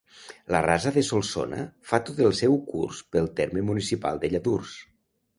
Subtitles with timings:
[0.53, 1.59] La Rasa de Solsona
[1.91, 4.73] fa tot el seu curs pel terme municipal de Lladurs.